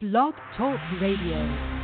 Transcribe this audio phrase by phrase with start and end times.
[0.00, 1.80] Blog Talk Radio.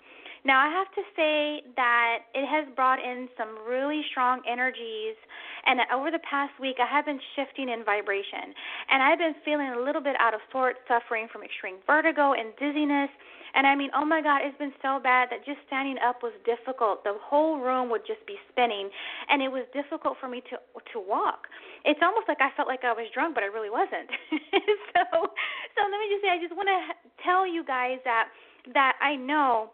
[0.44, 5.16] Now, I have to say that it has brought in some really strong energies,
[5.64, 8.52] and over the past week, I have been shifting in vibration,
[8.92, 12.52] and I've been feeling a little bit out of sorts, suffering from extreme vertigo and
[12.60, 13.08] dizziness.
[13.54, 16.34] And I mean, oh my God, it's been so bad that just standing up was
[16.44, 17.04] difficult.
[17.04, 18.90] The whole room would just be spinning,
[19.30, 20.60] and it was difficult for me to
[20.92, 21.48] to walk.
[21.86, 24.10] It's almost like I felt like I was drunk, but I really wasn't.
[24.92, 26.80] so, so let me just say, I just want to
[27.24, 28.28] tell you guys that
[28.74, 29.70] that I know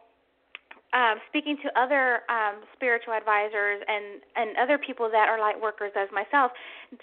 [0.93, 5.93] um, speaking to other um, spiritual advisors and, and other people that are light workers
[5.95, 6.51] as myself,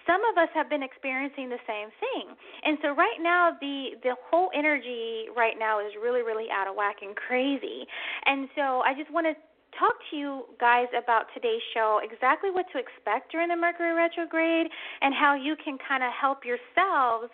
[0.06, 2.36] some of us have been experiencing the same thing.
[2.64, 6.76] And so right now, the the whole energy right now is really, really out of
[6.76, 7.88] whack and crazy.
[8.26, 9.36] And so I just want to
[9.80, 14.68] talk to you guys about today's show, exactly what to expect during the Mercury retrograde,
[15.02, 17.32] and how you can kind of help yourselves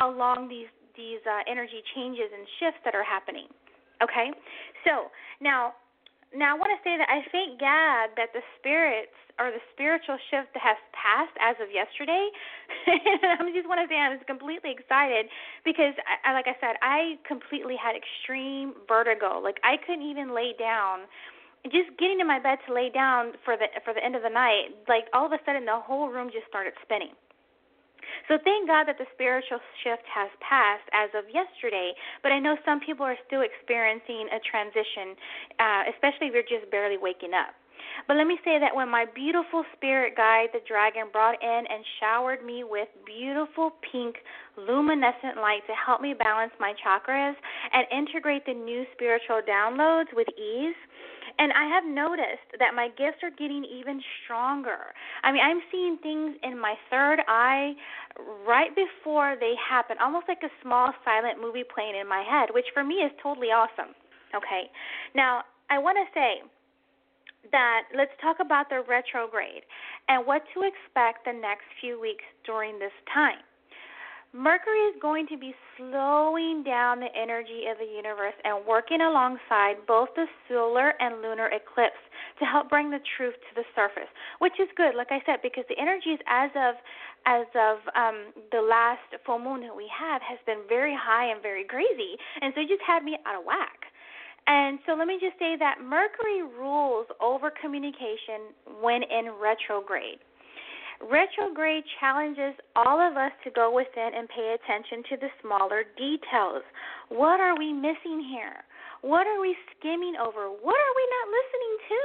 [0.00, 3.46] along these these uh, energy changes and shifts that are happening.
[4.02, 4.32] Okay,
[4.84, 5.72] so now
[6.34, 10.18] now I want to say that I thank God that the spirits or the spiritual
[10.30, 12.30] shift has passed as of yesterday.
[12.86, 15.26] I just want to say I'm completely excited
[15.64, 19.40] because, I, like I said, I completely had extreme vertigo.
[19.42, 21.10] Like I couldn't even lay down.
[21.66, 24.32] Just getting in my bed to lay down for the for the end of the
[24.32, 27.12] night, like all of a sudden the whole room just started spinning.
[28.28, 32.56] So thank God that the spiritual shift has passed as of yesterday, but I know
[32.64, 35.16] some people are still experiencing a transition,
[35.58, 37.54] uh, especially if you're just barely waking up.
[38.06, 41.84] But let me say that when my beautiful spirit guide, the dragon, brought in and
[42.00, 44.16] showered me with beautiful pink
[44.56, 47.34] luminescent light to help me balance my chakras
[47.72, 50.76] and integrate the new spiritual downloads with ease,
[51.40, 54.92] and I have noticed that my gifts are getting even stronger.
[55.24, 57.72] I mean, I'm seeing things in my third eye
[58.46, 62.66] right before they happen, almost like a small silent movie playing in my head, which
[62.74, 63.96] for me is totally awesome.
[64.36, 64.68] Okay.
[65.16, 66.44] Now, I want to say
[67.52, 69.64] that let's talk about the retrograde
[70.08, 73.40] and what to expect the next few weeks during this time.
[74.32, 79.74] Mercury is going to be slowing down the energy of the universe and working alongside
[79.88, 81.98] both the solar and lunar eclipse
[82.38, 84.08] to help bring the truth to the surface,
[84.38, 86.74] which is good, like I said, because the energies as of
[87.26, 91.42] as of um, the last full moon that we have has been very high and
[91.42, 93.90] very crazy, and so it just had me out of whack.
[94.46, 100.22] And so let me just say that Mercury rules over communication when in retrograde.
[101.00, 106.62] Retrograde challenges all of us to go within and pay attention to the smaller details.
[107.08, 108.62] What are we missing here?
[109.00, 110.52] What are we skimming over?
[110.52, 112.02] What are we not listening to?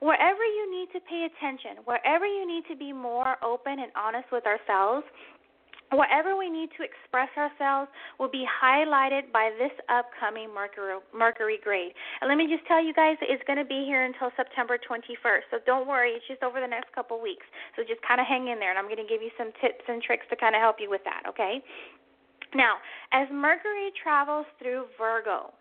[0.00, 4.32] Wherever you need to pay attention, wherever you need to be more open and honest
[4.32, 5.04] with ourselves,
[5.92, 11.92] Whatever we need to express ourselves will be highlighted by this upcoming Mercury, Mercury grade.
[12.20, 15.52] And let me just tell you guys, it's going to be here until September 21st.
[15.52, 17.44] So don't worry, it's just over the next couple weeks.
[17.76, 19.84] So just kind of hang in there, and I'm going to give you some tips
[19.86, 21.60] and tricks to kind of help you with that, okay?
[22.54, 22.76] Now,
[23.12, 25.52] as Mercury travels through Virgo,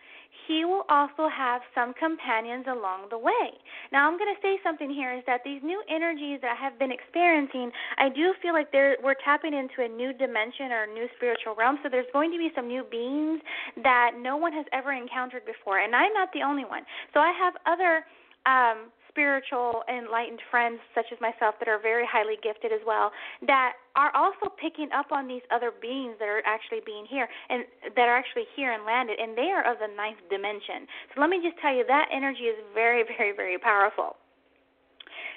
[0.47, 3.51] he will also have some companions along the way.
[3.91, 6.79] Now, I'm going to say something here is that these new energies that I have
[6.79, 10.93] been experiencing, I do feel like they're, we're tapping into a new dimension or a
[10.93, 11.79] new spiritual realm.
[11.83, 13.41] So there's going to be some new beings
[13.83, 16.83] that no one has ever encountered before, and I'm not the only one.
[17.13, 18.03] So I have other
[18.45, 23.11] um, spiritual, enlightened friends such as myself that are very highly gifted as well
[23.45, 27.65] that are also picking up on these other beings that are actually being here and
[27.95, 30.87] that are actually here and landed, and they are of the ninth dimension.
[31.13, 34.15] So let me just tell you that energy is very, very, very powerful.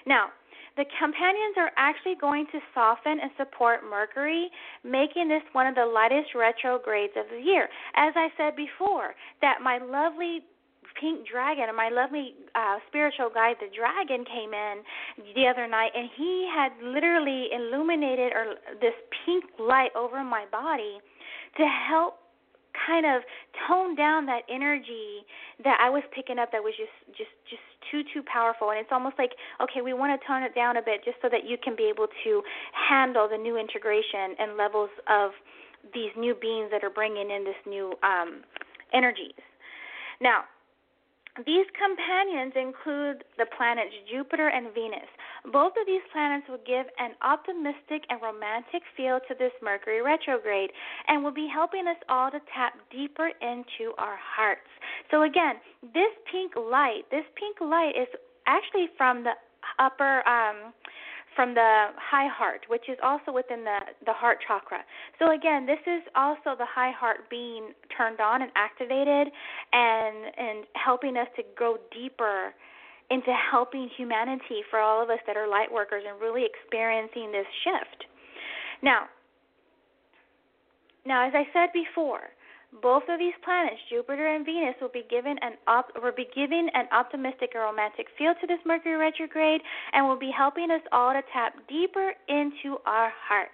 [0.06, 0.30] Now,
[0.76, 4.50] the companions are actually going to soften and support Mercury,
[4.82, 7.68] making this one of the lightest retrogrades of the year.
[7.94, 10.42] As I said before, that my lovely
[11.04, 14.80] pink dragon and my lovely uh spiritual guide the dragon came in
[15.36, 20.96] the other night and he had literally illuminated or this pink light over my body
[21.58, 22.24] to help
[22.74, 23.22] kind of
[23.68, 25.22] tone down that energy
[25.62, 28.70] that I was picking up that was just just just too too powerful.
[28.70, 31.28] And it's almost like okay we want to tone it down a bit just so
[31.28, 32.42] that you can be able to
[32.72, 35.30] handle the new integration and levels of
[35.92, 38.42] these new beings that are bringing in this new um
[38.92, 39.38] energies.
[40.20, 40.48] Now
[41.42, 45.10] these companions include the planets Jupiter and Venus.
[45.50, 50.70] Both of these planets will give an optimistic and romantic feel to this Mercury retrograde
[51.08, 54.70] and will be helping us all to tap deeper into our hearts.
[55.10, 58.08] So, again, this pink light, this pink light is
[58.46, 59.34] actually from the
[59.82, 60.22] upper.
[60.28, 60.72] Um,
[61.34, 64.78] from the high heart, which is also within the, the heart chakra.
[65.18, 69.32] So, again, this is also the high heart being turned on and activated
[69.72, 72.54] and, and helping us to go deeper
[73.10, 77.46] into helping humanity for all of us that are light workers and really experiencing this
[77.62, 78.04] shift.
[78.82, 79.04] Now,
[81.04, 82.30] now as I said before,
[82.82, 86.68] both of these planets, Jupiter and Venus, will be given an op- will be giving
[86.74, 89.60] an optimistic and romantic feel to this Mercury retrograde
[89.92, 93.52] and will be helping us all to tap deeper into our hearts.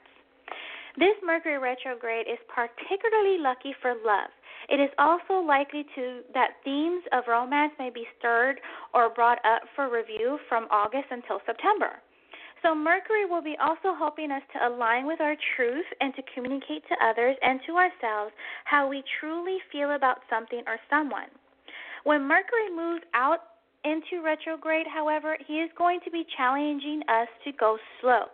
[0.99, 4.31] This Mercury retrograde is particularly lucky for love.
[4.69, 8.61] It is also likely to that themes of romance may be stirred
[8.95, 12.03] or brought up for review from August until September.
[12.63, 16.85] So, Mercury will be also helping us to align with our truth and to communicate
[16.89, 18.33] to others and to ourselves
[18.65, 21.29] how we truly feel about something or someone.
[22.05, 23.41] When Mercury moves out
[23.85, 28.25] into retrograde, however, he is going to be challenging us to go slow.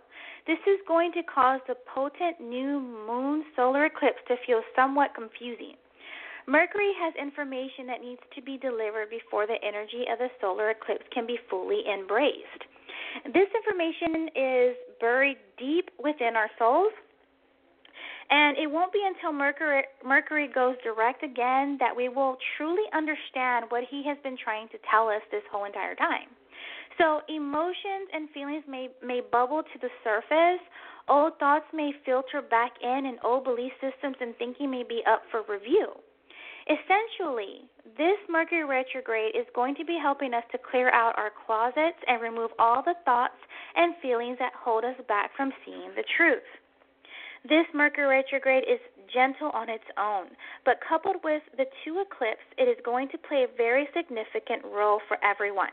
[0.46, 5.74] This is going to cause the potent new moon solar eclipse to feel somewhat confusing.
[6.46, 11.04] Mercury has information that needs to be delivered before the energy of the solar eclipse
[11.12, 12.62] can be fully embraced.
[13.24, 16.92] This information is buried deep within our souls.
[18.28, 23.66] And it won't be until Mercury, Mercury goes direct again that we will truly understand
[23.68, 26.28] what he has been trying to tell us this whole entire time.
[26.98, 30.64] So emotions and feelings may may bubble to the surface.
[31.08, 35.22] Old thoughts may filter back in, and old belief systems and thinking may be up
[35.30, 35.92] for review.
[36.66, 41.98] Essentially, this Mercury retrograde is going to be helping us to clear out our closets
[42.08, 43.38] and remove all the thoughts
[43.76, 46.42] and feelings that hold us back from seeing the truth.
[47.48, 48.80] This Mercury retrograde is
[49.14, 50.26] gentle on its own,
[50.64, 55.00] but coupled with the two eclipses, it is going to play a very significant role
[55.06, 55.70] for everyone.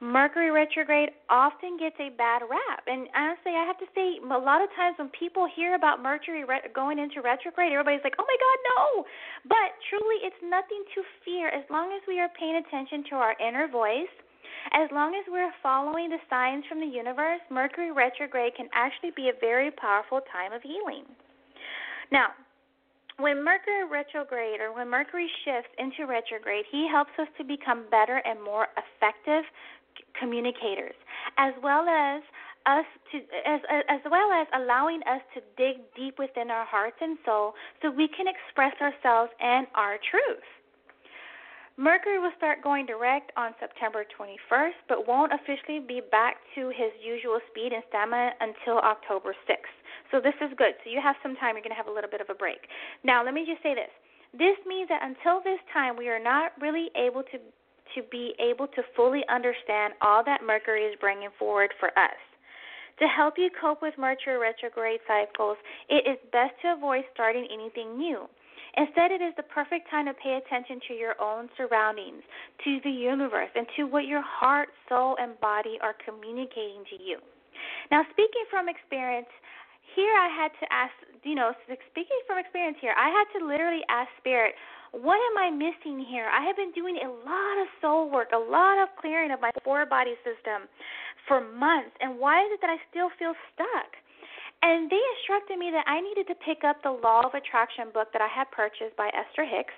[0.00, 2.84] Mercury retrograde often gets a bad rap.
[2.88, 6.44] And honestly, I have to say, a lot of times when people hear about Mercury
[6.44, 9.04] re- going into retrograde, everybody's like, oh my God, no.
[9.44, 13.36] But truly, it's nothing to fear as long as we are paying attention to our
[13.36, 14.08] inner voice.
[14.72, 19.28] As long as we're following the signs from the universe, Mercury retrograde can actually be
[19.28, 21.04] a very powerful time of healing.
[22.10, 22.32] Now,
[23.18, 28.16] when Mercury retrograde or when Mercury shifts into retrograde, he helps us to become better
[28.24, 29.44] and more effective
[30.18, 30.94] communicators,
[31.38, 32.22] as well as
[32.66, 37.16] us to as as well as allowing us to dig deep within our hearts and
[37.24, 40.44] soul so we can express ourselves and our truth.
[41.80, 46.92] Mercury will start going direct on September 21st, but won't officially be back to his
[47.00, 49.76] usual speed and stamina until October 6th.
[50.12, 50.76] So this is good.
[50.84, 51.56] So you have some time.
[51.56, 52.68] You're going to have a little bit of a break.
[53.02, 53.88] Now, let me just say this.
[54.36, 57.40] This means that until this time, we are not really able to
[57.94, 62.18] to be able to fully understand all that Mercury is bringing forward for us.
[63.00, 65.56] To help you cope with Mercury retrograde cycles,
[65.88, 68.28] it is best to avoid starting anything new.
[68.76, 72.22] Instead, it is the perfect time to pay attention to your own surroundings,
[72.62, 77.18] to the universe, and to what your heart, soul, and body are communicating to you.
[77.90, 79.26] Now, speaking from experience,
[79.96, 80.94] here I had to ask,
[81.24, 81.52] you know,
[81.90, 84.54] speaking from experience here, I had to literally ask Spirit,
[84.92, 86.26] what am I missing here?
[86.26, 89.50] I have been doing a lot of soul work, a lot of clearing of my
[89.62, 90.66] four body system
[91.28, 93.90] for months, and why is it that I still feel stuck?
[94.62, 98.12] And they instructed me that I needed to pick up the Law of Attraction book
[98.12, 99.72] that I had purchased by Esther Hicks.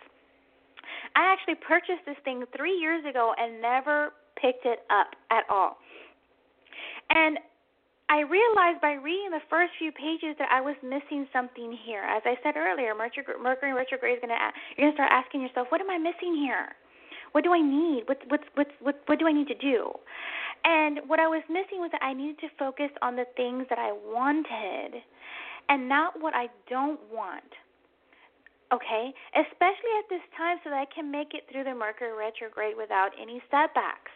[1.14, 5.78] I actually purchased this thing three years ago and never picked it up at all.
[7.10, 7.38] And
[8.12, 12.04] I realized by reading the first few pages that I was missing something here.
[12.04, 15.72] As I said earlier, Mercury, retrograde is going to you're going to start asking yourself,
[15.72, 16.76] what am I missing here?
[17.32, 18.04] What do I need?
[18.04, 19.96] What what what what what do I need to do?
[20.64, 23.78] And what I was missing was that I needed to focus on the things that
[23.80, 25.00] I wanted
[25.70, 27.48] and not what I don't want.
[28.76, 29.12] Okay?
[29.32, 33.16] Especially at this time so that I can make it through the Mercury retrograde without
[33.16, 34.12] any setbacks.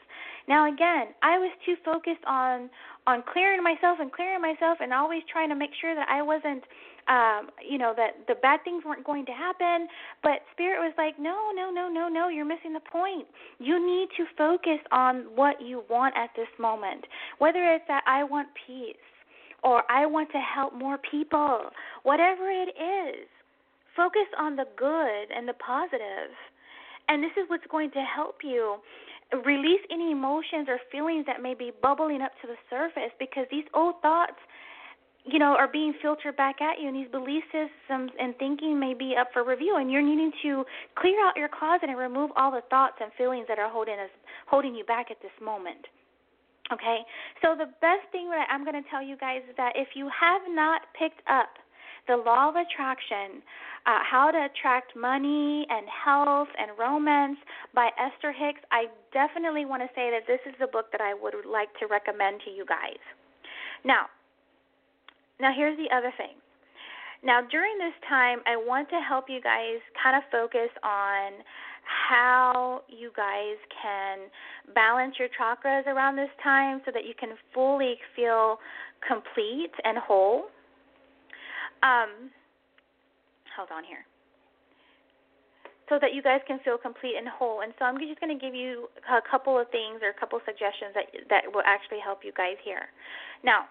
[0.48, 2.70] Now again, I was too focused on
[3.06, 6.64] on clearing myself and clearing myself and always trying to make sure that I wasn't
[7.08, 9.88] um you know that the bad things weren't going to happen.
[10.22, 13.26] But spirit was like no no no no no you're missing the point.
[13.58, 17.04] You need to focus on what you want at this moment.
[17.38, 18.96] Whether it's that i want peace
[19.62, 21.60] or i want to help more people
[22.02, 23.26] whatever it is
[23.96, 26.30] focus on the good and the positive.
[27.08, 28.76] and this is what's going to help you
[29.44, 33.64] release any emotions or feelings that may be bubbling up to the surface because these
[33.74, 34.38] old thoughts
[35.24, 38.94] you know are being filtered back at you and these belief systems and thinking may
[38.94, 40.64] be up for review and you're needing to
[40.96, 44.10] clear out your closet and remove all the thoughts and feelings that are holding us
[44.46, 45.86] holding you back at this moment
[46.72, 47.06] okay?
[47.42, 50.08] So the best thing that i'm going to tell you guys is that if you
[50.14, 51.58] have not picked up
[52.06, 53.42] the law of attraction
[53.86, 57.38] uh, How to Attract Money and Health and Romance
[57.74, 58.60] by Esther Hicks.
[58.72, 61.86] I definitely want to say that this is the book that I would like to
[61.86, 62.98] recommend to you guys.
[63.84, 64.06] Now,
[65.40, 66.34] now here's the other thing.
[67.22, 71.42] Now, during this time, I want to help you guys kind of focus on
[71.86, 74.26] how you guys can
[74.74, 78.58] balance your chakras around this time so that you can fully feel
[79.06, 80.46] complete and whole.
[81.82, 82.30] Um,
[83.56, 84.04] hold on here
[85.88, 87.62] so that you guys can feel complete and whole.
[87.62, 90.38] And so I'm just going to give you a couple of things or a couple
[90.38, 92.90] of suggestions that that will actually help you guys here.
[93.46, 93.70] Now,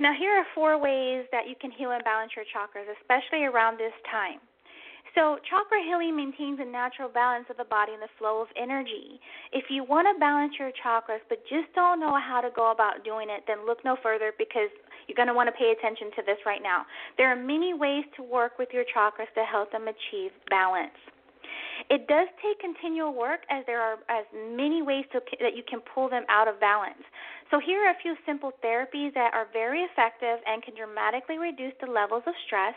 [0.00, 3.78] now here are four ways that you can heal and balance your chakras, especially around
[3.78, 4.38] this time.
[5.18, 9.20] So, chakra healing maintains a natural balance of the body and the flow of energy.
[9.52, 13.04] If you want to balance your chakras but just don't know how to go about
[13.04, 14.72] doing it, then look no further because
[15.06, 16.84] you're going to want to pay attention to this right now.
[17.16, 20.96] There are many ways to work with your chakras to help them achieve balance.
[21.90, 25.80] It does take continual work as there are as many ways to, that you can
[25.80, 27.02] pull them out of balance.
[27.50, 31.74] So here are a few simple therapies that are very effective and can dramatically reduce
[31.80, 32.74] the levels of stress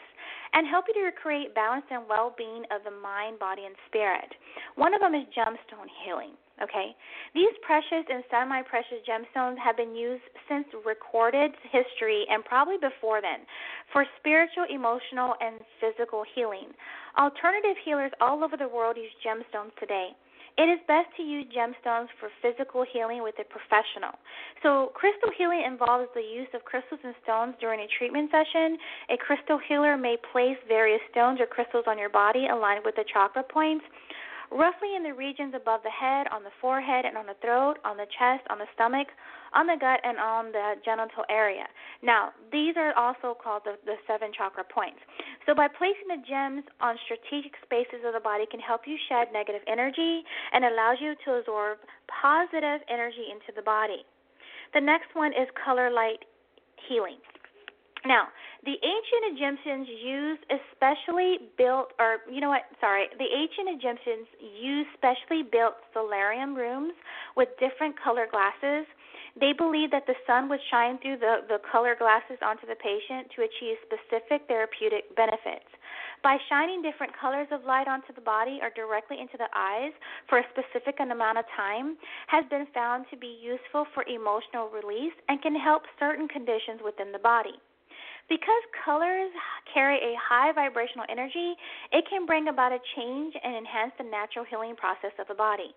[0.53, 4.34] and help you to create balance and well-being of the mind, body, and spirit.
[4.75, 6.34] One of them is gemstone healing.
[6.62, 6.95] Okay?
[7.33, 13.21] These precious and semi precious gemstones have been used since recorded history and probably before
[13.21, 13.43] then
[13.91, 16.71] for spiritual, emotional, and physical healing.
[17.17, 20.15] Alternative healers all over the world use gemstones today.
[20.57, 24.15] It is best to use gemstones for physical healing with a professional.
[24.63, 28.77] So, crystal healing involves the use of crystals and stones during a treatment session.
[29.12, 33.03] A crystal healer may place various stones or crystals on your body aligned with the
[33.12, 33.83] chakra points
[34.51, 37.97] roughly in the regions above the head, on the forehead, and on the throat, on
[37.97, 39.07] the chest, on the stomach,
[39.53, 41.65] on the gut, and on the genital area.
[42.03, 44.99] Now, these are also called the, the seven chakra points.
[45.45, 49.29] So, by placing the gems on strategic spaces of the body, can help you shed
[49.33, 50.23] negative energy
[50.53, 54.05] and allows you to absorb positive energy into the body.
[54.73, 56.25] The next one is color light
[56.87, 57.17] healing.
[58.05, 58.29] Now,
[58.63, 64.89] the ancient Egyptians used especially built, or you know what, sorry, the ancient Egyptians used
[64.93, 66.93] specially built solarium rooms
[67.35, 68.85] with different color glasses.
[69.41, 73.33] They believed that the sun would shine through the, the color glasses onto the patient
[73.35, 75.67] to achieve specific therapeutic benefits.
[76.24, 79.91] By shining different colors of light onto the body or directly into the eyes
[80.29, 81.97] for a specific amount of time
[82.27, 87.12] has been found to be useful for emotional release and can help certain conditions within
[87.12, 87.62] the body.
[88.27, 89.29] Because colors
[89.72, 91.53] carry a high vibrational energy,
[91.91, 95.75] it can bring about a change and enhance the natural healing process of the body.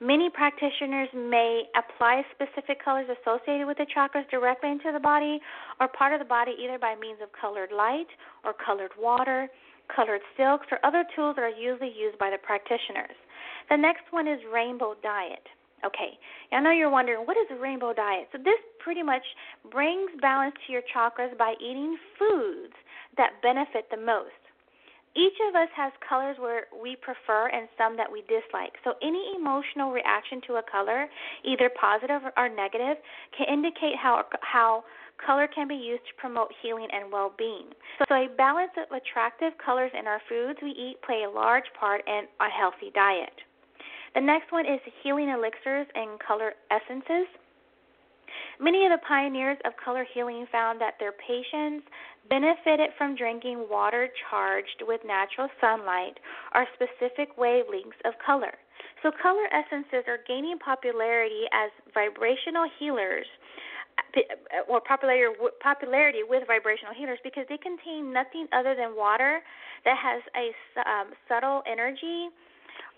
[0.00, 5.40] Many practitioners may apply specific colors associated with the chakras directly into the body
[5.80, 8.08] or part of the body either by means of colored light
[8.44, 9.48] or colored water,
[9.94, 13.16] colored silks, or other tools that are usually used by the practitioners.
[13.70, 15.46] The next one is rainbow diet.
[15.84, 16.18] Okay,
[16.52, 18.28] I know you're wondering what is a rainbow diet.
[18.32, 19.22] So this pretty much
[19.70, 22.74] brings balance to your chakras by eating foods
[23.16, 24.32] that benefit the most.
[25.16, 28.76] Each of us has colors where we prefer and some that we dislike.
[28.84, 31.08] So any emotional reaction to a color,
[31.42, 33.00] either positive or negative,
[33.36, 34.84] can indicate how how
[35.24, 37.72] color can be used to promote healing and well-being.
[38.06, 42.02] So a balance of attractive colors in our foods we eat play a large part
[42.06, 43.32] in a healthy diet.
[44.16, 47.28] The next one is healing elixirs and color essences.
[48.58, 51.84] Many of the pioneers of color healing found that their patients
[52.30, 56.16] benefited from drinking water charged with natural sunlight
[56.54, 58.56] or specific wavelengths of color.
[59.02, 63.26] So, color essences are gaining popularity as vibrational healers
[64.66, 69.40] or popularity popularity with vibrational healers because they contain nothing other than water
[69.84, 70.56] that has a
[70.88, 72.32] um, subtle energy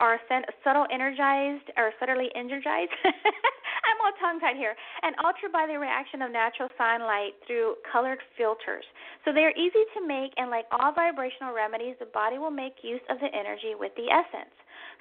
[0.00, 0.18] or
[0.64, 2.94] subtle energized or subtly energized.
[3.04, 4.74] I'm all tongue tied here.
[5.02, 8.84] An ultraviolet reaction of natural sunlight through colored filters.
[9.24, 12.82] So they are easy to make, and like all vibrational remedies, the body will make
[12.82, 14.54] use of the energy with the essence.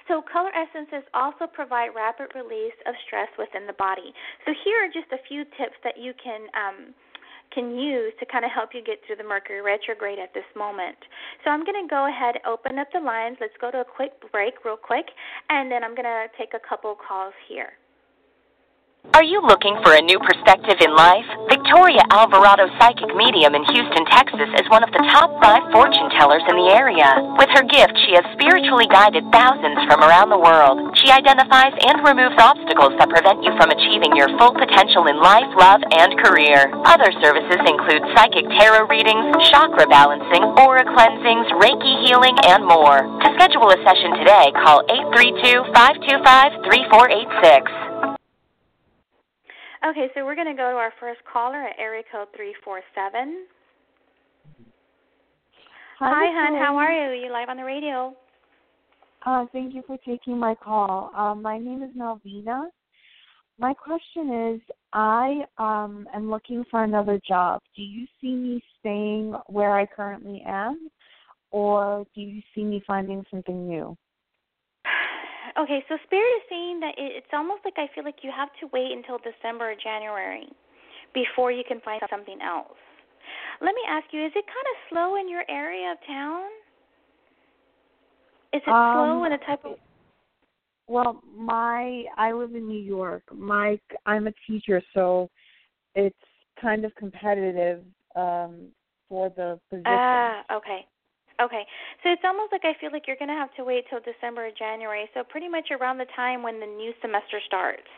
[0.08, 4.14] So, color essences also provide rapid release of stress within the body.
[4.46, 6.48] So, here are just a few tips that you can.
[6.56, 6.94] Um,
[7.52, 10.98] can use to kind of help you get through the Mercury retrograde at this moment.
[11.44, 13.36] So I'm going to go ahead open up the lines.
[13.40, 15.06] Let's go to a quick break real quick
[15.48, 17.77] and then I'm going to take a couple calls here.
[19.18, 21.26] Are you looking for a new perspective in life?
[21.50, 26.46] Victoria Alvarado Psychic Medium in Houston, Texas is one of the top five fortune tellers
[26.46, 27.18] in the area.
[27.34, 30.94] With her gift, she has spiritually guided thousands from around the world.
[31.02, 35.50] She identifies and removes obstacles that prevent you from achieving your full potential in life,
[35.58, 36.70] love, and career.
[36.86, 43.02] Other services include psychic tarot readings, chakra balancing, aura cleansings, Reiki healing, and more.
[43.02, 47.87] To schedule a session today, call 832 525 3486.
[49.86, 53.46] Okay, so we're going to go to our first caller at area code 347.
[56.00, 56.58] Hi, Hi hon.
[56.58, 57.26] How are you?
[57.26, 58.14] You live on the radio.
[59.24, 61.12] Uh, thank you for taking my call.
[61.14, 62.62] Um, my name is Malvina.
[63.60, 64.60] My question is
[64.92, 67.60] I um, am looking for another job.
[67.76, 70.88] Do you see me staying where I currently am,
[71.52, 73.96] or do you see me finding something new?
[75.56, 78.68] Okay, so Spirit is saying that it's almost like I feel like you have to
[78.72, 80.48] wait until December or January
[81.14, 82.76] before you can find something else.
[83.60, 86.46] Let me ask you, is it kind of slow in your area of town?
[88.52, 89.76] Is it um, slow in a type of
[90.86, 93.22] Well, my I live in New York.
[93.32, 95.28] My I'm a teacher, so
[95.94, 96.16] it's
[96.60, 97.82] kind of competitive
[98.16, 98.68] um
[99.08, 99.86] for the position.
[99.86, 100.86] Ah, okay.
[101.40, 101.62] Okay.
[102.02, 104.46] So it's almost like I feel like you're going to have to wait till December
[104.46, 105.08] or January.
[105.14, 107.88] So pretty much around the time when the new semester starts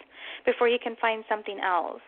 [0.45, 2.05] before you can find something else.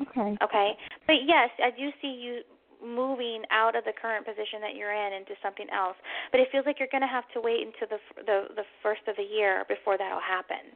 [0.00, 0.36] Okay.
[0.42, 0.70] Okay.
[1.06, 2.42] But yes, I do see you
[2.84, 5.96] moving out of the current position that you're in into something else.
[6.30, 9.02] But it feels like you're going to have to wait until the the the first
[9.08, 10.74] of the year before that'll happen.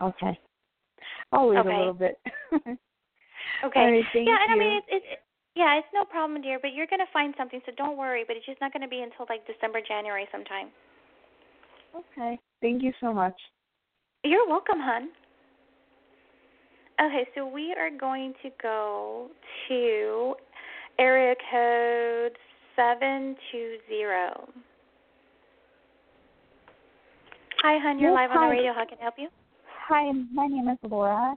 [0.00, 0.38] Okay.
[1.32, 1.68] I'll wait okay.
[1.68, 2.18] a little bit.
[2.52, 3.80] okay.
[3.80, 4.56] Right, yeah, and you.
[4.56, 5.20] I mean it's it,
[5.56, 6.58] yeah, it's no problem, dear.
[6.60, 8.24] But you're gonna find something, so don't worry.
[8.26, 10.68] But it's just not gonna be until like December, January, sometime.
[11.94, 12.38] Okay.
[12.60, 13.34] Thank you so much.
[14.22, 15.08] You're welcome, hon.
[17.00, 19.28] Okay, so we are going to go
[19.68, 20.34] to
[20.98, 22.36] area code
[22.76, 24.48] seven two zero.
[27.62, 27.98] Hi, hon.
[27.98, 28.36] You're yes, live hi.
[28.36, 28.72] on the radio.
[28.74, 29.28] How can I help you?
[29.88, 31.34] Hi, my name is Laura.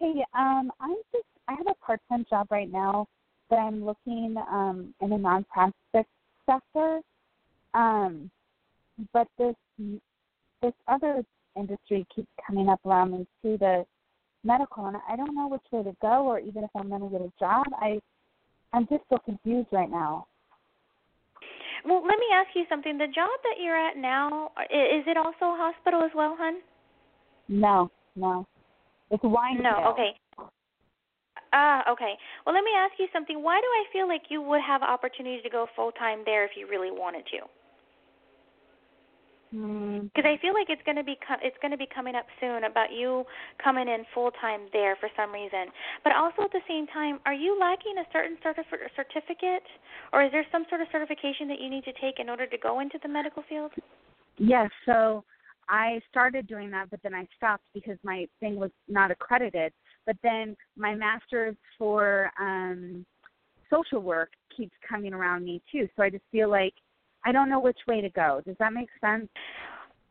[0.00, 3.06] Hey, um, I'm just I have a part-time job right now
[3.50, 6.04] that I'm looking um, in the nonprofit
[6.46, 7.00] sector.
[7.74, 8.30] Um,
[9.12, 9.54] but this
[10.62, 11.22] this other
[11.56, 13.84] industry keeps coming up around me too, the
[14.44, 17.08] medical, and I don't know which way to go, or even if I'm going to
[17.08, 17.66] get a job.
[17.78, 18.00] I
[18.72, 20.26] I'm just so confused right now.
[21.84, 22.98] Well, let me ask you something.
[22.98, 26.54] The job that you're at now is it also a hospital as well, hon?
[27.48, 28.46] No, no.
[29.10, 29.62] It's wine.
[29.62, 30.10] No, okay.
[31.56, 32.12] Ah, okay.
[32.44, 33.42] Well, let me ask you something.
[33.42, 36.50] Why do I feel like you would have opportunity to go full time there if
[36.54, 37.48] you really wanted to?
[40.12, 42.26] Because I feel like it's going to be co- it's going to be coming up
[42.40, 43.24] soon about you
[43.62, 45.72] coming in full time there for some reason.
[46.04, 49.64] But also at the same time, are you lacking a certain certif- certificate,
[50.12, 52.58] or is there some sort of certification that you need to take in order to
[52.58, 53.72] go into the medical field?
[54.36, 54.68] Yes.
[54.84, 55.24] So
[55.70, 59.72] I started doing that, but then I stopped because my thing was not accredited.
[60.06, 63.04] But then my master's for um,
[63.68, 65.88] social work keeps coming around me too.
[65.96, 66.74] So I just feel like
[67.24, 68.40] I don't know which way to go.
[68.46, 69.28] Does that make sense?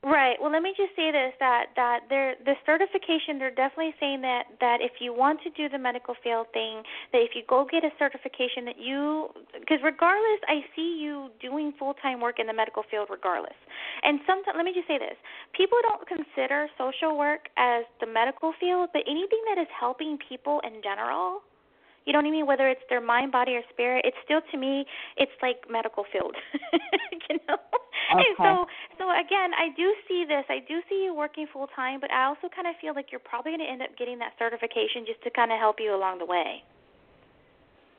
[0.06, 0.38] Right.
[0.40, 3.40] Well, let me just say this: that that they're the certification.
[3.42, 7.26] They're definitely saying that that if you want to do the medical field thing, that
[7.26, 11.96] if you go get a certification, that you because regardless, I see you doing full
[11.96, 13.58] time work in the medical field regardless.
[14.04, 15.18] And sometimes, let me just say this:
[15.58, 20.62] people don't consider social work as the medical field, but anything that is helping people
[20.62, 21.42] in general
[22.06, 22.46] you know what I mean?
[22.46, 24.86] Whether it's their mind, body, or spirit, it's still to me,
[25.18, 26.36] it's like medical field.
[27.30, 27.58] you know,
[28.14, 28.34] Okay.
[28.38, 28.66] so
[28.98, 30.46] so again, I do see this.
[30.50, 33.24] I do see you working full time, but I also kind of feel like you're
[33.24, 36.20] probably going to end up getting that certification just to kind of help you along
[36.20, 36.62] the way.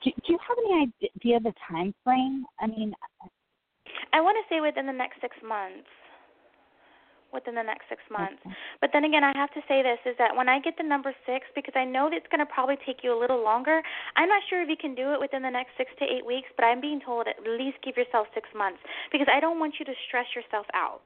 [0.03, 2.47] Do, do you have any idea of the time frame?
[2.61, 3.29] I mean, uh,
[4.13, 5.91] I want to say within the next six months.
[7.37, 8.41] Within the next six months.
[8.81, 11.13] But then again, I have to say this is that when I get the number
[11.29, 13.83] six, because I know that it's going to probably take you a little longer.
[14.17, 16.49] I'm not sure if you can do it within the next six to eight weeks,
[16.57, 18.81] but I'm being told at least give yourself six months
[19.13, 21.05] because I don't want you to stress yourself out.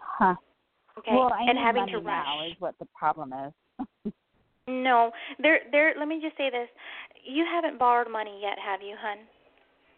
[0.00, 0.34] huh?
[0.98, 2.24] Okay, Well, I and need having money to rush.
[2.24, 3.52] now is what the problem is.
[4.68, 5.10] No,
[5.42, 5.94] there, there.
[5.98, 6.68] Let me just say this:
[7.26, 9.18] you haven't borrowed money yet, have you, hun?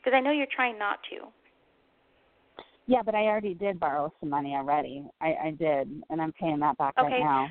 [0.00, 1.28] Because I know you're trying not to.
[2.86, 5.04] Yeah, but I already did borrow some money already.
[5.20, 7.08] I, I did, and I'm paying that back Okay.
[7.10, 7.48] right now.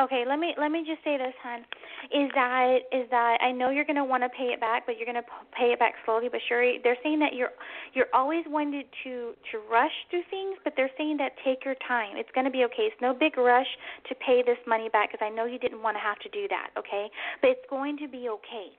[0.00, 1.60] Okay, let me let me just say this, hon.
[2.08, 4.96] Is that is that I know you're going to want to pay it back, but
[4.96, 6.80] you're going to pay it back slowly but surely.
[6.82, 7.52] They're saying that you're
[7.92, 12.16] you're always wanted to to rush through things, but they're saying that take your time.
[12.16, 12.88] It's going to be okay.
[12.88, 13.68] It's no big rush
[14.08, 16.48] to pay this money back because I know you didn't want to have to do
[16.48, 17.10] that, okay?
[17.42, 18.72] But it's going to be okay.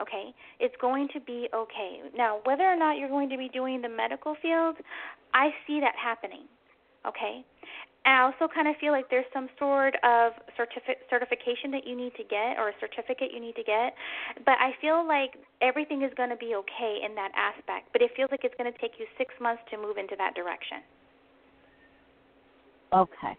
[0.00, 0.34] Okay?
[0.58, 2.00] It's going to be okay.
[2.16, 4.76] Now, whether or not you're going to be doing the medical field,
[5.34, 6.44] I see that happening.
[7.06, 7.44] Okay?
[8.04, 11.94] And I also kind of feel like there's some sort of certifi- certification that you
[11.94, 13.92] need to get or a certificate you need to get.
[14.46, 17.92] But I feel like everything is going to be okay in that aspect.
[17.92, 20.34] But it feels like it's going to take you six months to move into that
[20.34, 20.78] direction.
[22.92, 23.36] Okay.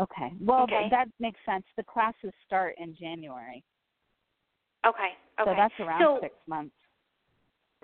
[0.00, 0.32] Okay.
[0.40, 0.88] Well, Okay.
[0.90, 1.64] that makes sense.
[1.76, 3.62] The classes start in January,
[4.86, 5.12] Okay.
[5.40, 5.50] Okay.
[5.50, 6.72] so that's around So- six months.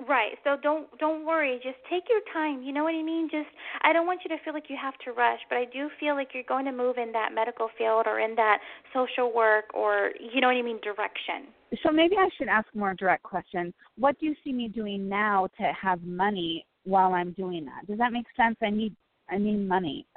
[0.09, 0.39] Right.
[0.43, 1.61] So don't don't worry.
[1.63, 2.63] Just take your time.
[2.63, 3.29] You know what I mean?
[3.31, 3.49] Just
[3.83, 6.15] I don't want you to feel like you have to rush, but I do feel
[6.15, 8.59] like you're going to move in that medical field or in that
[8.95, 11.53] social work or you know what I mean direction.
[11.85, 13.73] So maybe I should ask a more direct question.
[13.97, 17.87] What do you see me doing now to have money while I'm doing that?
[17.87, 18.57] Does that make sense?
[18.63, 18.97] I need
[19.31, 20.07] I need money.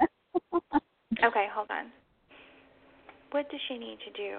[1.24, 1.86] Okay, hold on.
[3.30, 4.38] What does she need to do?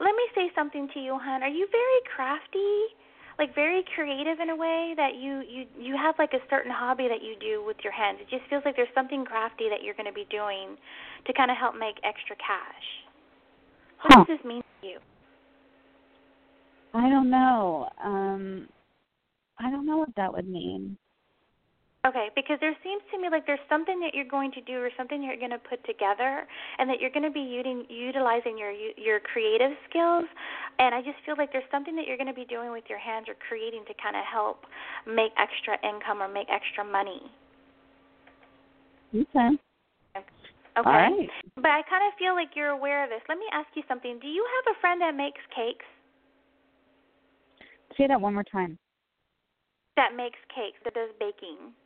[0.00, 1.42] Let me say something to you, hon.
[1.42, 2.96] Are you very crafty?
[3.38, 7.08] Like very creative in a way that you you you have like a certain hobby
[7.08, 8.18] that you do with your hands.
[8.20, 10.76] It just feels like there's something crafty that you're going to be doing
[11.26, 12.86] to kind of help make extra cash.
[14.02, 14.24] What Huh.
[14.26, 14.98] does this mean to you?
[16.94, 17.88] I don't know.
[18.04, 18.68] Um
[19.58, 20.98] I don't know what that would mean.
[22.02, 24.90] Okay, because there seems to me like there's something that you're going to do or
[24.96, 26.42] something you're going to put together,
[26.78, 30.26] and that you're going to be uting, utilizing your your creative skills.
[30.82, 32.98] And I just feel like there's something that you're going to be doing with your
[32.98, 34.66] hands or creating to kind of help
[35.06, 37.22] make extra income or make extra money.
[39.14, 39.54] Okay.
[40.18, 40.26] Okay.
[40.74, 41.30] All right.
[41.54, 43.22] But I kind of feel like you're aware of this.
[43.28, 44.18] Let me ask you something.
[44.18, 45.86] Do you have a friend that makes cakes?
[47.96, 48.76] Say that one more time.
[49.96, 51.76] That makes cakes, that does baking.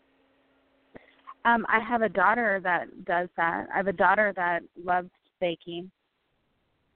[1.46, 3.68] Um, I have a daughter that does that.
[3.72, 5.90] I have a daughter that loves baking.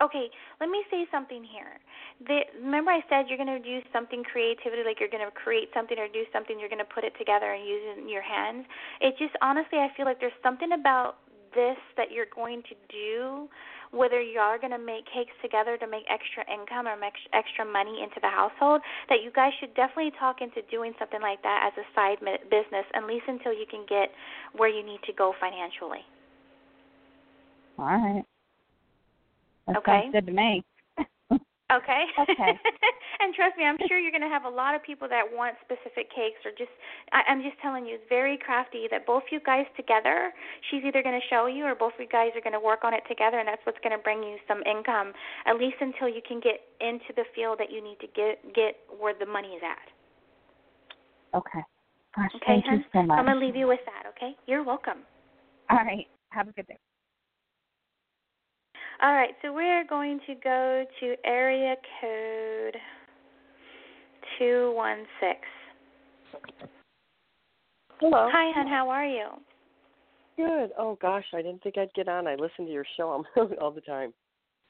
[0.02, 0.26] Okay,
[0.60, 1.78] let me say something here.
[2.26, 5.68] The, remember, I said you're going to do something creativity, like you're going to create
[5.72, 6.58] something or do something.
[6.58, 8.64] You're going to put it together and use it in your hands.
[9.00, 11.16] It just honestly, I feel like there's something about
[11.54, 13.48] this that you're going to do,
[13.92, 17.64] whether you are going to make cakes together to make extra income or make extra
[17.64, 21.70] money into the household, that you guys should definitely talk into doing something like that
[21.70, 22.18] as a side
[22.50, 24.10] business, at least until you can get
[24.54, 26.06] where you need to go financially.
[27.78, 28.24] All right.
[29.66, 30.02] That Okay.
[30.02, 30.62] sounds good to me.
[31.70, 32.04] Okay.
[32.18, 32.52] Okay.
[33.22, 35.54] and trust me, I'm sure you're going to have a lot of people that want
[35.62, 36.72] specific cakes or just
[37.14, 40.34] I, I'm just telling you, it's very crafty that both you guys together,
[40.70, 42.92] she's either going to show you or both you guys are going to work on
[42.92, 45.14] it together and that's what's going to bring you some income
[45.46, 48.74] at least until you can get into the field that you need to get get
[48.98, 49.86] where the money is at.
[51.38, 51.62] Okay.
[52.16, 53.18] Gosh, Okay, thank you so much.
[53.18, 54.34] I'm going to leave you with that, okay?
[54.46, 55.06] You're welcome.
[55.70, 56.06] All right.
[56.30, 56.78] Have a good day.
[59.02, 62.76] All right, so we're going to go to area code
[64.38, 65.38] 216.
[67.98, 68.28] Hello.
[68.30, 69.26] Hi, hon, how are you?
[70.36, 70.72] Good.
[70.78, 72.26] Oh gosh, I didn't think I'd get on.
[72.26, 73.24] I listen to your show
[73.60, 74.12] all the time.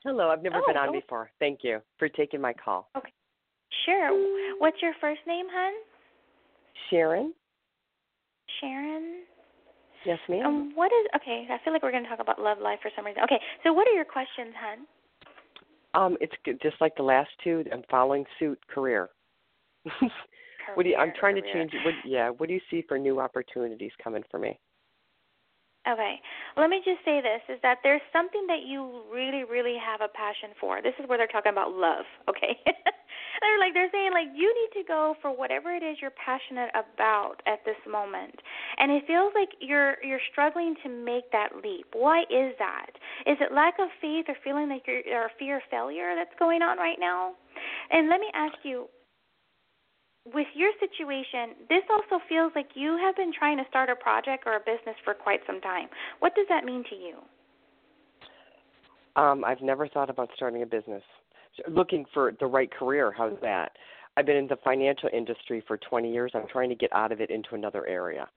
[0.04, 0.92] Hello, I've never Oh, been on oh.
[0.92, 1.30] before.
[1.40, 2.88] Thank you for taking my call.
[2.96, 3.12] Okay.
[3.84, 4.56] Sure.
[4.58, 5.72] What's your first name, hun?
[6.88, 7.34] Sharon?
[8.60, 9.22] Sharon.
[10.06, 10.46] Yes, ma'am.
[10.46, 11.46] Um, what is okay?
[11.50, 13.22] I feel like we're going to talk about love life for some reason.
[13.24, 14.86] Okay, so what are your questions, hun?
[15.92, 16.32] Um, it's
[16.62, 17.64] just like the last two.
[17.72, 18.58] I'm following suit.
[18.68, 19.10] Career.
[20.74, 20.96] what do you?
[20.96, 21.72] I'm Career, trying to change.
[21.84, 21.94] What?
[22.06, 22.30] Yeah.
[22.30, 24.58] What do you see for new opportunities coming for me?
[25.88, 26.20] Okay.
[26.56, 30.12] Let me just say this is that there's something that you really, really have a
[30.12, 30.82] passion for.
[30.82, 32.60] This is where they're talking about love, okay?
[33.40, 36.68] they're like they're saying like you need to go for whatever it is you're passionate
[36.76, 38.36] about at this moment.
[38.76, 41.86] And it feels like you're you're struggling to make that leap.
[41.96, 42.92] Why is that?
[43.24, 46.60] Is it lack of faith or feeling like you're or fear of failure that's going
[46.60, 47.32] on right now?
[47.90, 48.86] And let me ask you,
[50.26, 54.44] with your situation, this also feels like you have been trying to start a project
[54.46, 55.88] or a business for quite some time.
[56.20, 57.16] What does that mean to you?
[59.16, 61.02] Um, I've never thought about starting a business.
[61.68, 63.72] Looking for the right career, how's that?
[64.16, 66.32] I've been in the financial industry for 20 years.
[66.34, 68.28] I'm trying to get out of it into another area.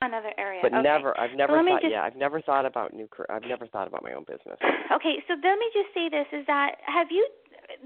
[0.00, 0.60] Another area.
[0.62, 0.82] But okay.
[0.82, 1.82] never, I've never so thought.
[1.82, 3.06] Just, yeah, I've never thought about new.
[3.06, 3.26] career.
[3.28, 4.56] I've never thought about my own business.
[4.90, 7.22] Okay, so let me just say this: is that have you?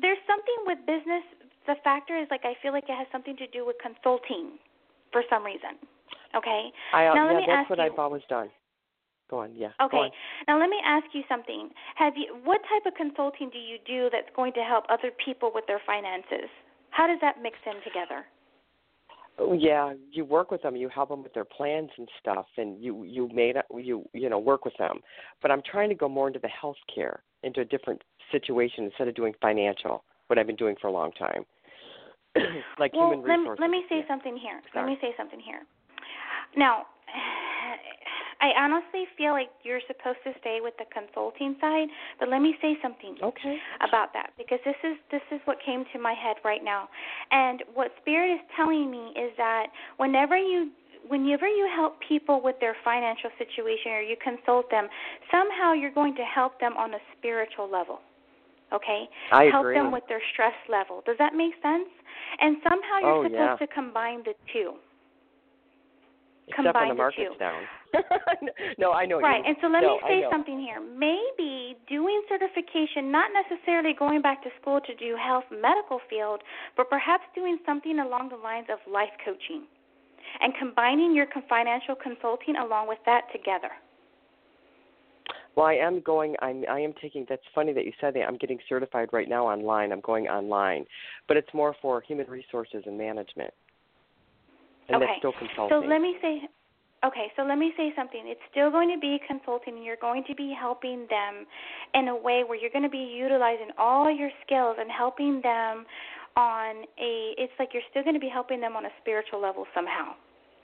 [0.01, 1.27] There's something with business
[1.67, 4.59] the factor is like I feel like it has something to do with consulting
[5.13, 5.81] for some reason.
[6.37, 6.71] Okay.
[6.93, 8.51] I, uh, now let yeah, me that's ask what you, I've always done.
[9.31, 9.73] Go on, yeah.
[9.81, 9.97] Okay.
[9.97, 10.11] On.
[10.49, 11.71] Now let me ask you something.
[11.97, 15.51] Have you what type of consulting do you do that's going to help other people
[15.55, 16.51] with their finances?
[16.91, 18.25] How does that mix in together?
[19.37, 22.81] Oh, yeah, you work with them, you help them with their plans and stuff, and
[22.81, 25.01] you you made you you know work with them.
[25.43, 29.15] But I'm trying to go more into the healthcare, into a different situation instead of
[29.17, 31.45] doing financial, what I've been doing for a long time.
[32.79, 33.61] like well, human let resources.
[33.61, 34.09] Me, let me say yeah.
[34.09, 34.61] something here.
[34.73, 34.85] Sorry.
[34.85, 35.63] Let me say something here.
[36.57, 36.87] Now,
[38.41, 41.89] I honestly feel like you're supposed to stay with the consulting side,
[42.21, 43.57] but let me say something okay.
[43.81, 46.89] about that because this is this is what came to my head right now.
[47.31, 50.71] And what spirit is telling me is that whenever you
[51.09, 54.89] whenever you help people with their financial situation or you consult them,
[55.31, 58.01] somehow you're going to help them on a spiritual level.
[58.73, 59.05] Okay?
[59.33, 59.77] I help agree.
[59.77, 61.03] them with their stress level.
[61.07, 61.89] Does that make sense?
[62.41, 63.67] And somehow you're oh, supposed yeah.
[63.67, 64.75] to combine the two.
[66.49, 67.39] Except combine when the market's two.
[67.39, 67.63] down.
[68.79, 69.21] no, I know.
[69.21, 70.81] Right, and so let no, me say something here.
[70.81, 76.43] Maybe doing certification, not necessarily going back to school to do health medical field,
[76.77, 79.65] but perhaps doing something along the lines of life coaching
[80.41, 83.71] and combining your financial consulting along with that together.
[85.57, 86.35] Well, I am going.
[86.43, 86.65] I'm.
[86.69, 87.27] I am taking.
[87.29, 88.23] That's funny that you said that.
[88.23, 89.93] I'm getting certified right now online.
[89.93, 90.85] I'm going online,
[91.29, 93.53] but it's more for human resources and management.
[94.89, 95.07] And okay.
[95.07, 95.81] that's still consulting.
[95.83, 96.43] So let me say.
[97.05, 98.23] Okay, so let me say something.
[98.25, 101.45] It's still going to be consulting, you're going to be helping them
[101.93, 105.85] in a way where you're going to be utilizing all your skills and helping them
[106.35, 107.35] on a.
[107.37, 110.15] It's like you're still going to be helping them on a spiritual level somehow.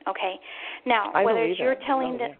[0.09, 0.37] Okay.
[0.87, 2.31] Now, I whether believe you're telling them.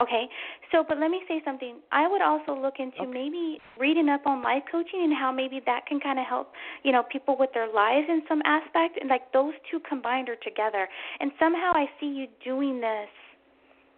[0.00, 0.28] Okay,
[0.70, 1.78] so but let me say something.
[1.90, 3.10] I would also look into Okay.
[3.10, 6.52] maybe reading up on life coaching and how maybe that can kind of help,
[6.84, 10.36] you know, people with their lives in some aspect, and like those two combined are
[10.36, 10.88] together.
[11.18, 13.08] And somehow I see you doing this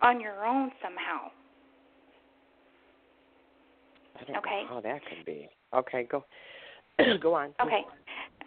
[0.01, 1.31] on your own somehow.
[4.19, 4.63] I don't Okay.
[4.63, 5.51] know how that could be.
[5.75, 6.25] Okay, go.
[7.21, 7.51] go on.
[7.61, 7.85] Okay.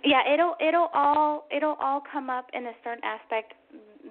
[0.04, 3.54] Yeah, it'll it'll all it'll all come up in a certain aspect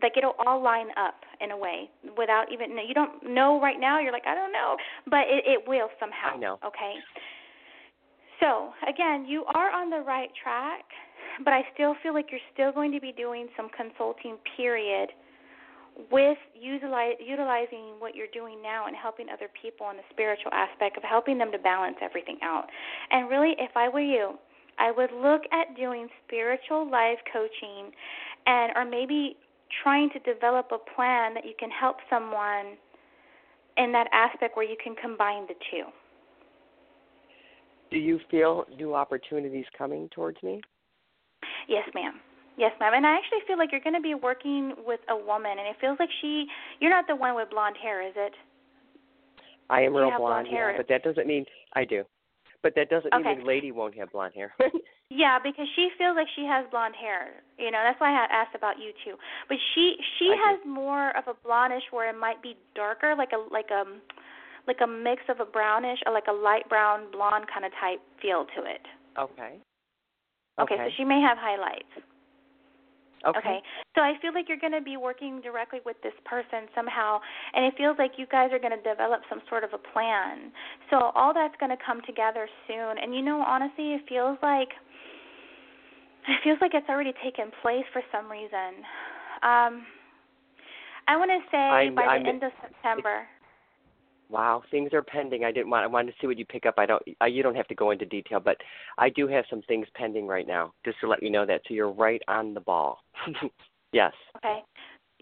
[0.03, 4.01] like it'll all line up in a way without even you don't know right now
[4.01, 6.59] you're like I don't know but it it will somehow I know.
[6.65, 6.95] okay
[8.41, 10.85] so again you are on the right track
[11.45, 15.09] but I still feel like you're still going to be doing some consulting period
[16.11, 20.97] with utilize, utilizing what you're doing now and helping other people in the spiritual aspect
[20.97, 22.67] of helping them to balance everything out
[23.11, 24.39] and really if I were you
[24.79, 27.93] I would look at doing spiritual life coaching
[28.47, 29.37] and or maybe
[29.83, 32.77] trying to develop a plan that you can help someone
[33.77, 35.85] in that aspect where you can combine the two.
[37.91, 40.61] Do you feel new opportunities coming towards me?
[41.69, 42.15] Yes, ma'am.
[42.57, 42.93] Yes, ma'am.
[42.95, 45.77] And I actually feel like you're going to be working with a woman, and it
[45.81, 46.47] feels like she.
[46.81, 48.33] You're not the one with blonde hair, is it?
[49.71, 50.75] I am You real blonde blonde, yeah, hair.
[50.77, 52.05] but that doesn't mean I do.
[52.63, 53.23] But that doesn't Okay.
[53.23, 54.55] mean the lady won't have blonde hair.
[55.15, 57.43] Yeah, because she feels like she has blonde hair.
[57.59, 59.17] You know, that's why I asked about you too.
[59.47, 60.41] But she she I do.
[60.41, 63.85] has more of a blondish where it might be darker, like a like a
[64.67, 68.01] like a mix of a brownish or like a light brown blonde kind of type
[68.23, 68.81] feel to it.
[69.19, 69.61] Okay.
[70.59, 70.75] okay.
[70.75, 71.93] Okay, so she may have highlights.
[73.25, 73.63] Okay.
[73.95, 77.21] So I feel like you're going to be working directly with this person somehow,
[77.55, 80.51] and it feels like you guys are going to develop some sort of a plan.
[80.91, 82.99] So all that's going to come together soon.
[82.99, 84.69] And you know, honestly, it feels like
[86.29, 88.83] it feels like it's already taken place for some reason.
[89.43, 89.87] Um,
[91.09, 93.27] I want to say I'm- by the I'm- end of September.
[94.29, 95.45] Wow, things are pending.
[95.45, 95.85] I didn't want.
[95.85, 96.75] I wanted to see what you pick up.
[96.79, 97.03] I don't.
[97.21, 98.57] Uh, you don't have to go into detail, but
[98.99, 101.61] I do have some things pending right now, just to let you know that.
[101.69, 103.01] So you're right on the ball.
[103.93, 104.13] yes.
[104.39, 104.61] Okay.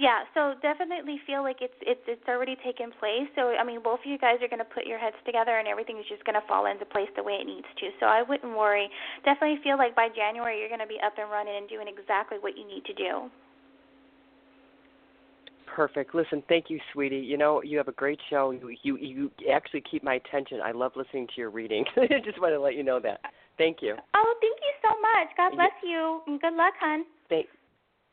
[0.01, 3.29] Yeah, so definitely feel like it's it's it's already taken place.
[3.37, 5.69] So I mean, both of you guys are going to put your heads together, and
[5.69, 7.93] everything is just going to fall into place the way it needs to.
[8.01, 8.89] So I wouldn't worry.
[9.29, 12.39] Definitely feel like by January you're going to be up and running and doing exactly
[12.41, 13.29] what you need to do.
[15.75, 16.15] Perfect.
[16.15, 17.17] Listen, thank you, sweetie.
[17.17, 18.51] You know, you have a great show.
[18.51, 20.61] You you, you actually keep my attention.
[20.63, 21.85] I love listening to your reading.
[21.97, 23.21] I just want to let you know that.
[23.57, 23.95] Thank you.
[24.15, 25.29] Oh, thank you so much.
[25.37, 27.05] God bless you, and good luck, hon.
[27.29, 27.47] Thank,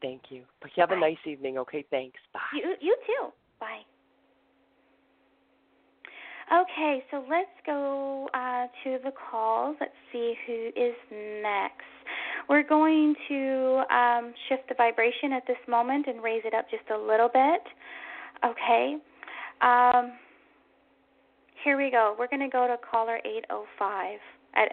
[0.02, 0.44] thank you.
[0.62, 1.58] But you have a nice evening.
[1.58, 2.20] Okay, thanks.
[2.34, 2.40] Bye.
[2.54, 3.30] You you too.
[3.60, 3.82] Bye.
[6.54, 9.76] Okay, so let's go uh, to the calls.
[9.82, 10.96] Let's see who is
[11.42, 11.97] next.
[12.50, 16.90] We're going to um, shift the vibration at this moment and raise it up just
[16.94, 17.62] a little bit.
[18.46, 18.98] Okay.
[19.62, 20.14] Um,
[21.64, 22.16] here we go.
[22.18, 24.20] We're going to go to caller 805
[24.56, 24.70] at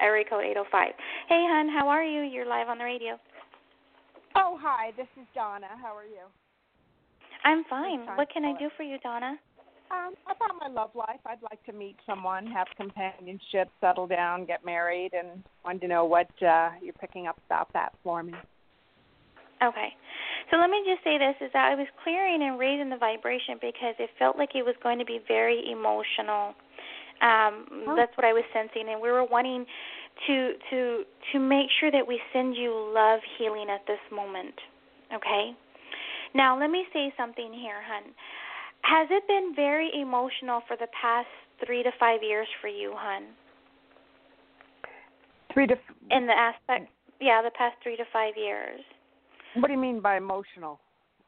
[0.00, 0.92] area code 805.
[1.28, 2.22] Hey, hon, how are you?
[2.22, 3.18] You're live on the radio.
[4.36, 4.92] Oh, hi.
[4.96, 5.66] This is Donna.
[5.82, 6.28] How are you?
[7.44, 8.06] I'm fine.
[8.16, 9.36] What can I do for you, Donna?
[9.90, 14.64] Um, about my love life, I'd like to meet someone, have companionship, settle down, get
[14.64, 18.34] married, and wanted to know what uh, you're picking up about that for me.
[19.62, 19.88] Okay.
[20.50, 23.56] So let me just say this is that I was clearing and raising the vibration
[23.60, 26.54] because it felt like it was going to be very emotional.
[27.22, 27.96] Um, Oh.
[27.96, 29.64] That's what I was sensing, and we were wanting
[30.26, 34.54] to to to make sure that we send you love healing at this moment.
[35.14, 35.56] Okay.
[36.34, 38.12] Now let me say something here, hun.
[38.86, 41.26] Has it been very emotional for the past
[41.64, 43.24] three to five years for you, hun?
[45.52, 45.74] Three to.
[46.10, 46.88] In the aspect,
[47.20, 48.80] yeah, the past three to five years.
[49.54, 50.78] What do you mean by emotional?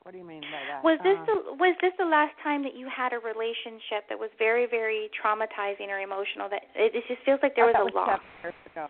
[0.05, 0.85] What do you mean by that?
[0.85, 4.19] Was this Uh, the was this the last time that you had a relationship that
[4.19, 6.49] was very very traumatizing or emotional?
[6.49, 8.09] That it, it just feels like there oh, was a was loss.
[8.15, 8.87] Seven years ago.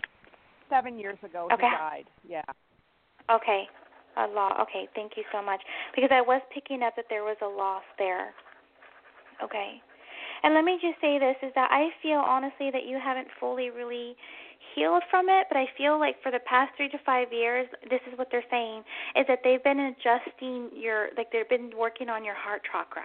[0.69, 1.65] Seven years ago, Okay.
[1.65, 2.07] he died.
[2.29, 2.43] Yeah.
[3.31, 3.65] Okay,
[4.17, 4.53] a loss.
[4.61, 5.63] Okay, thank you so much
[5.95, 8.35] because I was picking up that there was a loss there.
[9.43, 9.81] Okay,
[10.43, 13.71] and let me just say this: is that I feel honestly that you haven't fully
[13.71, 14.17] really
[14.75, 18.01] healed from it, but I feel like for the past three to five years, this
[18.11, 18.83] is what they're saying
[19.17, 23.03] is that they've been adjusting your like they've been working on your heart chakra.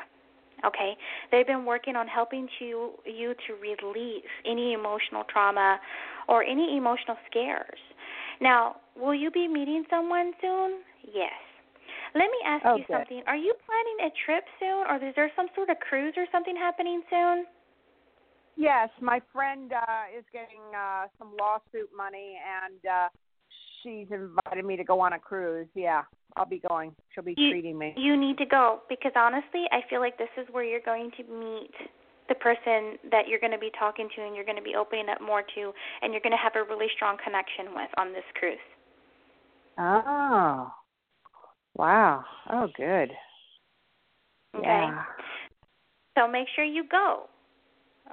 [0.65, 0.93] Okay,
[1.31, 5.79] they've been working on helping to you to release any emotional trauma
[6.29, 7.79] or any emotional scares.
[8.39, 10.79] Now, will you be meeting someone soon?
[11.13, 11.31] Yes.
[12.15, 13.23] Let me ask Oh, you something.
[13.25, 16.55] Are you planning a trip soon, or is there some sort of cruise or something
[16.55, 17.45] happening soon?
[18.55, 23.07] Yes, my friend uh, is getting uh, some lawsuit money, and uh,
[23.81, 25.67] she's invited me to go on a cruise.
[25.73, 26.03] Yeah,
[26.35, 26.95] I'll be going.
[27.13, 27.93] She'll be You- treating me.
[27.97, 31.23] You need to go because honestly, I feel like this is where you're going to
[31.23, 31.73] meet
[32.29, 35.09] the person that you're going to be talking to and you're going to be opening
[35.09, 38.23] up more to and you're going to have a really strong connection with on this
[38.39, 38.57] cruise.
[39.77, 40.71] Oh,
[41.75, 42.23] wow.
[42.49, 43.11] Oh, good.
[44.55, 44.63] Okay?
[44.63, 45.03] Yeah.
[46.17, 47.29] So make sure you go.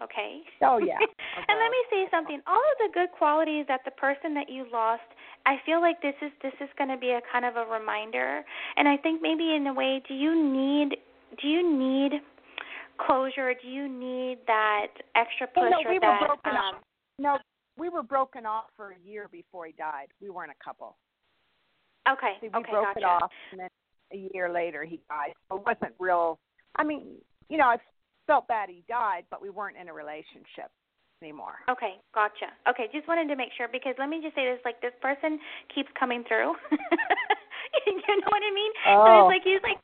[0.02, 0.40] Okay?
[0.62, 0.96] Oh, yeah.
[1.48, 2.40] and let me say something.
[2.46, 5.02] All of the good qualities that the person that you lost,
[5.46, 8.42] I feel like this is this is going to be a kind of a reminder.
[8.76, 10.96] And I think maybe in a way, do you need
[11.40, 12.20] do you need
[13.04, 13.52] closure?
[13.60, 16.74] Do you need that extra push Well, no, or we were that broken um, off.
[17.18, 17.38] No,
[17.76, 20.08] we were broken off for a year before he died.
[20.22, 20.96] We weren't a couple.
[22.08, 22.34] Okay.
[22.42, 22.98] We okay, broke gotcha.
[23.00, 23.68] it off, and then
[24.12, 25.34] a year later he died.
[25.48, 26.38] So it wasn't real.
[26.76, 27.76] I mean, you know, I
[28.26, 30.70] felt bad he died, but we weren't in a relationship
[31.22, 31.60] anymore.
[31.68, 32.48] Okay, gotcha.
[32.68, 35.38] Okay, just wanted to make sure because let me just say this: like this person
[35.74, 36.54] keeps coming through.
[37.86, 38.72] you know what I mean?
[38.86, 39.28] So Oh.
[39.28, 39.78] it's like he's like,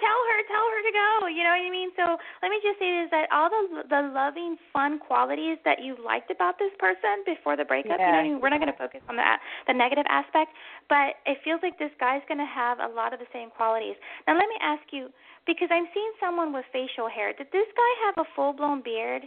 [0.00, 1.08] tell her, tell her to go.
[1.28, 1.90] You know what I mean?
[1.96, 2.04] So
[2.42, 6.30] let me just say this: that all the the loving, fun qualities that you liked
[6.30, 7.98] about this person before the breakup.
[8.00, 8.32] You know, what I Yeah.
[8.34, 8.40] mean?
[8.40, 9.24] we're not going to focus on the
[9.66, 10.52] the negative aspect,
[10.88, 13.96] but it feels like this guy's going to have a lot of the same qualities.
[14.26, 15.10] Now, let me ask you
[15.46, 17.32] because I'm seeing someone with facial hair.
[17.32, 19.22] Did this guy have a full blown beard?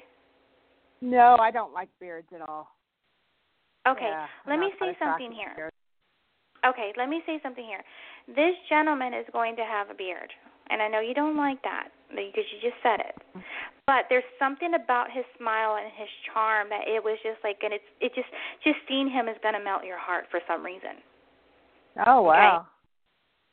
[1.01, 2.67] No, I don't like beards at all.
[3.87, 5.53] Okay, Yeah, let me say something here.
[5.55, 5.75] beards.
[6.65, 7.81] Okay, let me say something here.
[8.27, 10.31] This gentleman is going to have a beard,
[10.69, 13.15] and I know you don't like that because you just said it.
[13.35, 13.41] Mm-hmm.
[13.85, 17.73] But there's something about his smile and his charm that it was just like, and
[17.73, 18.29] it's it just
[18.63, 21.01] just seeing him is going to melt your heart for some reason.
[22.05, 22.67] Oh wow.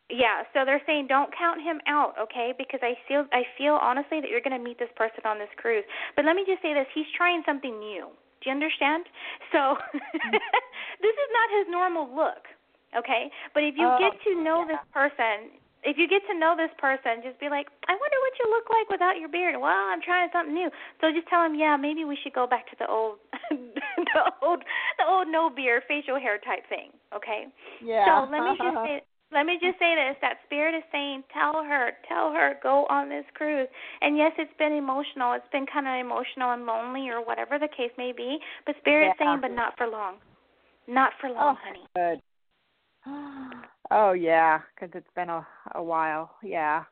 [0.07, 2.55] Yeah, so they're saying don't count him out, okay?
[2.57, 5.50] Because I feel I feel honestly that you're going to meet this person on this
[5.57, 5.83] cruise.
[6.14, 8.07] But let me just say this: he's trying something new.
[8.38, 9.09] Do you understand?
[9.51, 10.30] So mm-hmm.
[11.03, 12.45] this is not his normal look,
[12.95, 13.32] okay?
[13.55, 14.76] But if you Oh, get to know yeah.
[14.76, 18.34] this person, if you get to know this person, just be like, I wonder what
[18.43, 19.55] you look like without your beard.
[19.55, 20.68] Well, I'm trying something new.
[21.01, 23.22] So just tell him, yeah, maybe we should go back to the old,
[23.55, 24.66] the old,
[24.99, 27.47] the old no beard facial hair type thing, okay?
[27.78, 28.26] Yeah.
[28.26, 29.01] So let me just say
[29.32, 33.09] let me just say this that spirit is saying tell her tell her go on
[33.09, 33.66] this cruise
[34.01, 37.66] and yes it's been emotional it's been kind of emotional and lonely or whatever the
[37.66, 39.26] case may be but spirit's Yeah.
[39.26, 40.18] saying but not for long
[40.87, 42.20] not for long oh, honey
[43.03, 43.61] Good.
[43.91, 46.37] Oh yeah, 'cause it's been a a while.
[46.43, 46.84] Yeah.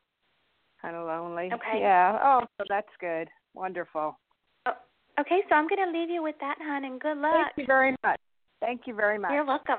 [0.80, 1.51] Kind of lonely.
[1.53, 1.80] Okay.
[1.80, 2.18] Yeah.
[2.22, 3.28] Oh, so that's good.
[3.55, 4.18] Wonderful.
[4.66, 4.72] Oh,
[5.20, 7.66] okay so i'm going to leave you with that hon and good luck Thank you
[7.66, 8.18] very much.
[8.61, 9.30] Thank you very much.
[9.32, 9.78] you're welcome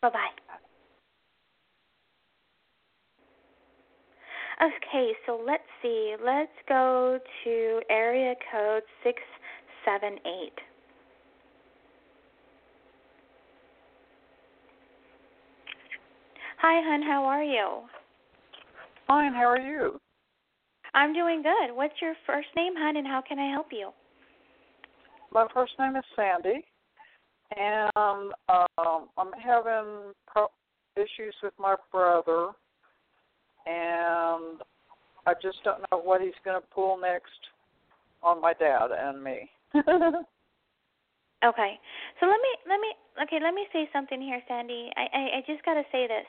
[0.00, 0.30] bye bye
[4.62, 6.14] Okay, so let's see.
[6.24, 10.52] Let's go to area code 678.
[16.66, 17.02] Hi, hon.
[17.02, 17.82] How are you?
[19.06, 20.00] Fine, how are you?
[20.94, 21.76] I'm doing good.
[21.76, 23.90] What's your first name, hon, and how can I help you?
[25.30, 26.64] My first name is Sandy,
[27.54, 27.90] and
[28.48, 30.48] um, I'm having pro-
[30.96, 32.52] issues with my brother,
[33.66, 34.62] and
[35.26, 37.28] I just don't know what he's going to pull next
[38.22, 39.50] on my dad and me.
[41.42, 41.78] Okay.
[42.20, 42.90] So let me let me
[43.24, 44.90] okay, let me say something here, Sandy.
[44.96, 46.24] I I, I just got to say this.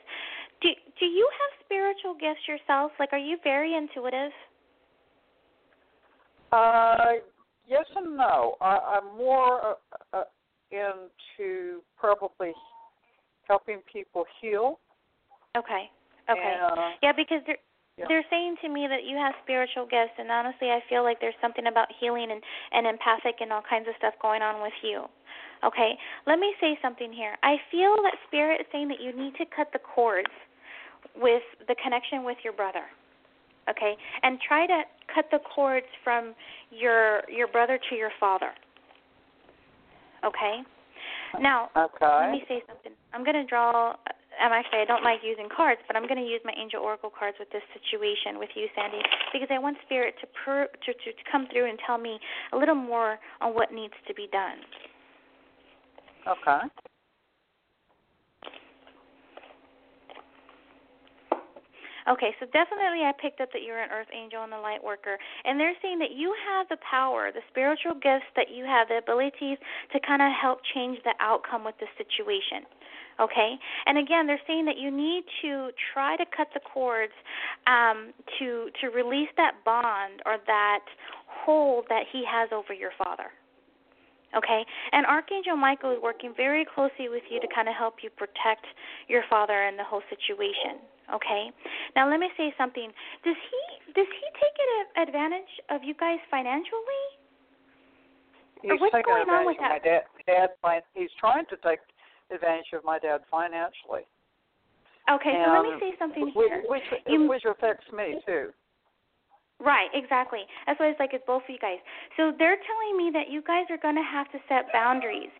[0.62, 2.92] Do do you have spiritual gifts yourself?
[2.98, 4.32] Like are you very intuitive?
[6.52, 7.20] uh,
[7.66, 8.56] yes and no.
[8.60, 9.76] I, I'm more
[10.12, 10.24] uh, uh,
[10.70, 12.52] into probably
[13.48, 14.78] helping people heal.
[15.56, 15.90] Okay.
[16.28, 16.56] Okay.
[16.60, 17.56] And, Yeah, because they're
[17.96, 18.04] Yeah.
[18.08, 21.38] they're saying to me that you have spiritual gifts, and honestly, I feel like there's
[21.40, 22.42] something about healing and
[22.72, 25.08] and empathic and all kinds of stuff going on with you.
[25.64, 27.36] Okay, let me say something here.
[27.42, 30.28] I feel that spirit is saying that you need to cut the cords
[31.16, 32.84] with the connection with your brother.
[33.68, 34.82] Okay, and try to
[35.12, 36.34] cut the cords from
[36.70, 38.52] your your brother to your father.
[40.24, 40.60] Okay.
[41.40, 42.28] Now, okay.
[42.28, 42.92] let me say something.
[43.12, 43.94] I'm going to draw.
[44.40, 47.10] I'm actually I don't like using cards, but I'm going to use my angel oracle
[47.10, 51.08] cards with this situation with you, Sandy, because I want spirit to per, to, to
[51.12, 52.18] to come through and tell me
[52.52, 54.58] a little more on what needs to be done.
[56.26, 56.60] Okay.
[62.06, 65.18] Okay, so definitely I picked up that you're an earth angel and a light worker.
[65.44, 69.02] And they're saying that you have the power, the spiritual gifts that you have, the
[69.02, 69.58] abilities
[69.90, 72.62] to kind of help change the outcome with the situation.
[73.20, 73.54] Okay?
[73.86, 77.12] And again, they're saying that you need to try to cut the cords
[77.66, 80.84] um, to to release that bond or that
[81.26, 83.32] hold that he has over your father.
[84.36, 84.64] Okay?
[84.92, 88.66] And Archangel Michael is working very closely with you to kind of help you protect
[89.08, 90.82] your father and the whole situation.
[91.14, 91.48] Okay?
[91.94, 92.90] Now let me say something.
[93.24, 97.04] Does he does he take an advantage of you guys financially?
[98.62, 100.10] He's what's taking going on advantage with of my dad.
[100.26, 101.80] Dad, he's trying to take
[102.30, 104.06] advantage of my dad financially.
[105.08, 106.64] Okay, so let me And say something which, here.
[106.66, 108.52] which, You- which affects me too.
[109.58, 110.40] Right, exactly.
[110.66, 111.78] That's why it's like it's both of you guys.
[112.18, 115.30] So they're telling me that you guys are going to have to set boundaries.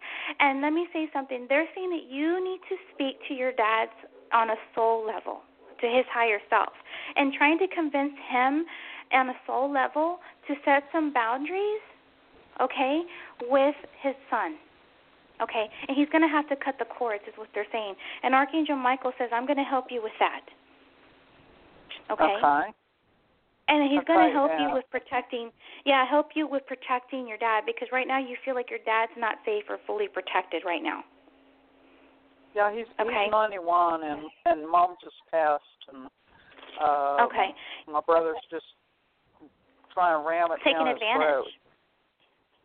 [0.41, 1.47] And let me say something.
[1.51, 3.89] They're saying that you need to speak to your dad
[4.33, 5.43] on a soul level,
[5.83, 6.73] to his higher self,
[7.17, 8.65] and trying to convince him
[9.13, 10.19] on a soul level
[10.49, 11.85] to set some boundaries,
[12.61, 13.03] okay,
[13.43, 14.57] with his son.
[15.43, 17.95] Okay, and he's going to have to cut the cords, is what they're saying.
[18.23, 20.41] And Archangel Michael says, I'm going to help you with that.
[22.11, 22.25] Okay?
[22.25, 22.73] Okay.
[23.69, 24.69] And he's Okay, going to help yeah.
[24.69, 25.51] you with protecting,
[25.85, 29.13] yeah, help you with protecting your dad because right now you feel like your dad's
[29.19, 31.03] not safe or fully protected right now.
[32.55, 33.25] Yeah, he's Okay.
[33.25, 35.63] he's 91 and and mom just passed
[35.93, 36.09] and
[36.81, 37.53] uh Okay.
[37.87, 38.65] my brother's just
[39.93, 41.21] trying to ram it Taking down his advantage.
[41.21, 41.47] throat.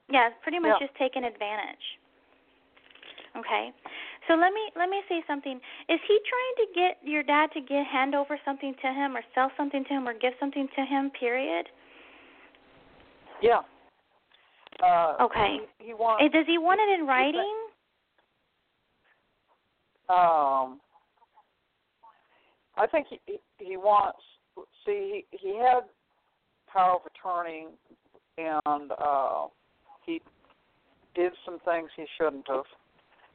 [0.10, 0.88] Yeah, pretty much Yeah.
[0.88, 1.84] just taking advantage.
[3.42, 3.72] Okay.
[4.28, 5.60] So let me let me say something.
[5.90, 9.22] Is he trying to get your dad to get hand over something to him or
[9.34, 11.66] sell something to him or give something to him, period?
[13.42, 13.62] Yeah.
[14.84, 15.58] Uh Okay.
[15.80, 17.56] He, he wants Eh, Does he want it in writing?
[20.10, 20.80] um
[22.78, 24.20] I think he he he wants
[24.86, 25.82] see he, he had
[26.72, 27.68] power of attorney
[28.38, 29.48] and uh
[30.06, 30.22] he
[31.16, 32.66] did some things he shouldn't have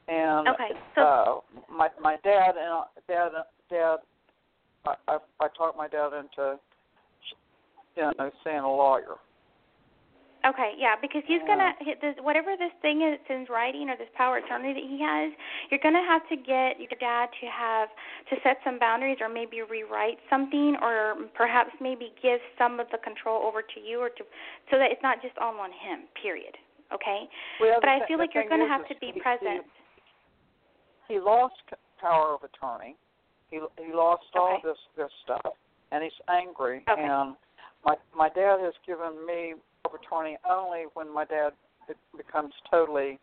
[0.07, 0.69] and Okay.
[0.95, 3.29] So uh my my dad and dad
[3.69, 3.97] dad
[4.85, 6.59] I I, I talked my dad into
[7.95, 9.17] you know seeing a lawyer
[10.45, 14.07] Okay, yeah, because he's gonna hit this whatever this thing is in writing or this
[14.15, 15.33] power of attorney that he has.
[15.69, 17.89] You're gonna have to get your dad to have
[18.29, 22.99] to set some boundaries, or maybe rewrite something, or perhaps maybe give some of the
[22.99, 24.23] control over to you, or to
[24.69, 26.07] so that it's not just all on him.
[26.21, 26.55] Period.
[26.93, 27.27] Okay,
[27.59, 29.65] well, but I feel like you're gonna have to be present.
[31.07, 31.55] He, lost
[31.99, 32.95] power of attorney
[33.49, 35.53] He he lost all this this stuff,
[35.91, 36.83] and he's angry.
[36.89, 37.01] Okay.
[37.01, 37.35] And
[37.85, 41.53] my my dad has given me power of attorney only when my dad
[42.15, 43.19] becomes totally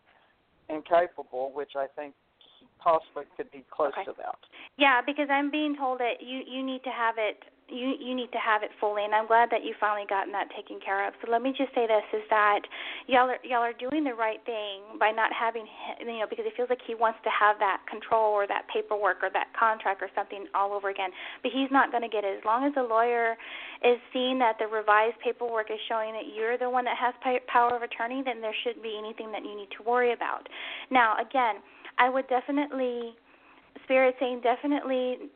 [0.68, 2.14] incapable, which I think
[2.78, 4.04] possibly could be close Okay.
[4.04, 4.36] to that.
[4.76, 7.44] Yeah, because I'm being told that you you need to have it
[7.74, 10.48] you you need to have it fully, and I'm glad that you finally gotten that
[10.54, 11.14] taken care of.
[11.20, 12.62] So let me just say this: is that
[13.06, 15.66] y'all are y'all are doing the right thing by not having
[15.98, 19.18] you know because it feels like he wants to have that control or that paperwork
[19.22, 21.10] or that contract or something all over again,
[21.42, 23.34] but he's not going to get it as long as the lawyer
[23.82, 27.12] is seeing that the revised paperwork is showing that you're the one that has
[27.50, 28.22] power of attorney.
[28.24, 30.48] Then there shouldn't be anything that you need to worry about.
[30.90, 31.58] Now, again,
[31.98, 33.18] I would definitely
[33.84, 35.30] Spirit saying definitely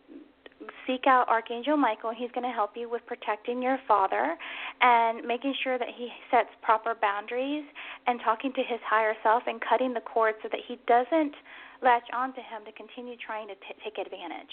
[0.86, 2.12] seek out Archangel Michael.
[2.16, 4.36] He's going to help you with protecting your father
[4.80, 7.64] and making sure that he sets proper boundaries
[8.06, 11.34] and talking to his higher self and cutting the cord so that he doesn't
[11.82, 14.50] latch onto him to continue trying to t- take advantage.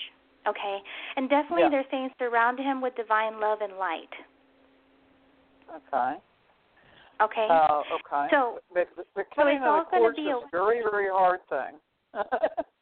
[0.47, 0.77] Okay?
[1.17, 1.69] And definitely Yeah.
[1.69, 4.13] they're saying surround him with divine love and light.
[5.73, 6.19] Okay.
[7.21, 7.47] Okay?
[7.49, 8.27] Uh, okay.
[8.29, 10.81] So- but, but, but so it's all the gonna cords be is a- a very
[10.83, 11.79] very hard thing.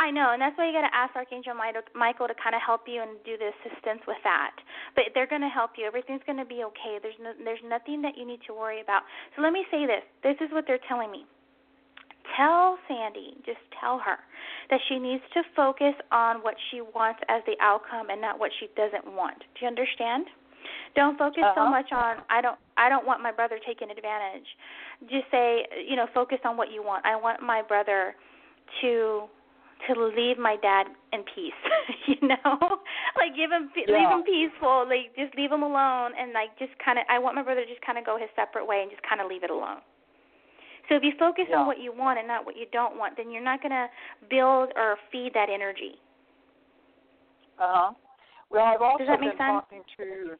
[0.00, 2.62] I know, and that's why you got to ask Archangel Mi- Michael to kind of
[2.64, 4.56] help you and do the assistance with that.
[4.96, 5.84] But they're going to help you.
[5.84, 6.96] Everything's going to be okay.
[7.04, 9.02] There's no, there's nothing that you need to worry about.
[9.36, 10.00] So let me say this.
[10.24, 11.28] This is what they're telling me.
[12.36, 14.16] Tell Sandy, just tell her
[14.70, 18.50] that she needs to focus on what she wants as the outcome and not what
[18.58, 19.36] she doesn't want.
[19.38, 20.26] Do you understand?
[20.96, 21.70] Don't focus so Uh-huh.
[21.70, 24.46] much on I don't I don't want my brother taking advantage.
[25.10, 27.04] Just say, you know, focus on what you want.
[27.04, 28.14] I want my brother
[28.80, 29.28] to
[29.88, 31.56] to leave my dad in peace,
[32.06, 32.56] you know?
[33.16, 36.98] like give him leave him peaceful, like just leave him alone and like just kind
[36.98, 39.02] of I want my brother to just kind of go his separate way and just
[39.02, 39.80] kind of leave it alone.
[40.88, 41.60] So if you focus Yeah.
[41.60, 43.88] on what you want and not what you don't want, then you're not going to
[44.28, 46.00] build or feed that energy.
[47.58, 47.92] Uh huh.
[48.50, 49.38] Well, I've also been sense?
[49.38, 50.36] talking to,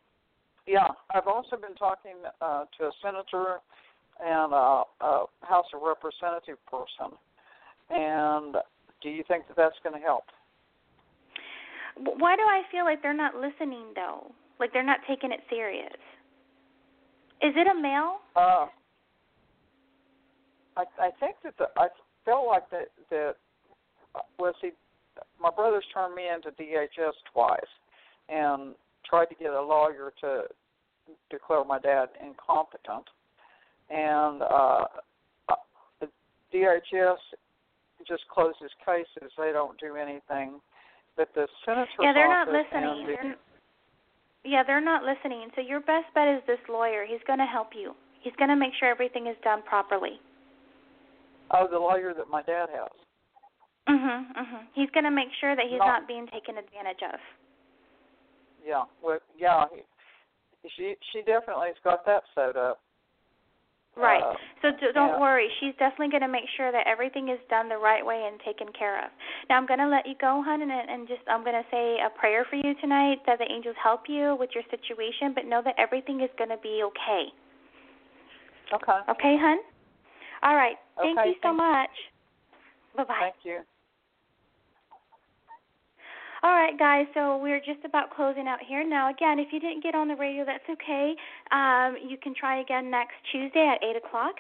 [0.66, 3.60] yeah, I've also been talking uh, to a senator
[4.18, 7.16] and a, a House of Representative person.
[7.90, 8.56] And
[9.02, 10.24] do you think that that's going to help?
[11.96, 14.32] Why do I feel like they're not listening though?
[14.58, 15.96] Like they're not taking it serious.
[17.42, 18.18] Is it a male?
[18.36, 18.66] Uh,
[20.76, 21.88] I I think that the I
[22.24, 23.34] felt like that that
[24.38, 24.70] well see,
[25.40, 27.60] my brother's turned me into DHS twice,
[28.28, 28.74] and
[29.08, 30.42] tried to get a lawyer to
[31.30, 33.04] declare my dad incompetent,
[33.90, 34.84] and uh,
[35.48, 36.06] uh,
[36.54, 37.16] DHS
[38.06, 39.30] just closes cases.
[39.36, 40.60] They don't do anything.
[41.16, 43.06] But the senator's Yeah, they're not listening.
[43.06, 43.36] the-
[44.44, 45.50] yeah, they're not listening.
[45.54, 47.04] So your best bet is this lawyer.
[47.04, 47.94] He's going to help you.
[48.20, 50.20] He's going to make sure everything is done properly.
[51.52, 52.90] oh, the lawyer that my dad has.
[53.88, 54.66] Mhm, mhm.
[54.72, 55.86] He's going to make sure that he's No.
[55.86, 57.18] not being taken advantage of.
[58.64, 59.82] Yeah, well, yeah, he,
[60.68, 62.80] she she definitely's got that set up.
[63.96, 64.22] Right.
[64.22, 65.20] Uh, So d- don't yeah.
[65.20, 65.48] worry.
[65.58, 68.72] She's definitely going to make sure that everything is done the right way and taken
[68.72, 69.10] care of.
[69.48, 71.98] Now I'm going to let you go, hon, and, and just I'm going to say
[71.98, 75.60] a prayer for you tonight that the angels help you with your situation, but know
[75.64, 77.32] that everything is going to be okay.
[78.72, 78.98] Okay.
[79.10, 79.58] Okay, hon?
[80.42, 80.76] All right.
[80.96, 81.90] Thank Okay, you so much.
[82.96, 83.18] Bye-bye.
[83.20, 83.60] Thank you.
[86.42, 87.04] All right, guys.
[87.12, 88.82] So we're just about closing out here.
[88.86, 91.14] Now, again, if you didn't get on the radio, that's okay.
[91.52, 94.36] Um, you can try again next Tuesday at 8 o'clock.